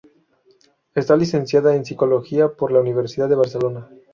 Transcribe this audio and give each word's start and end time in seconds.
Está 0.95 1.15
licenciada 1.15 1.75
en 1.75 1.85
Psicología 1.85 2.47
por 2.55 2.71
la 2.71 2.79
Universidad 2.79 3.29
de 3.29 3.35
Barcelona. 3.35 3.87